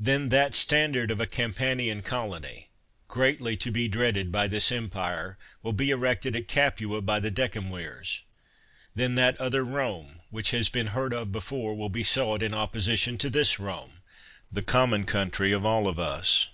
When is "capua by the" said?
6.48-7.30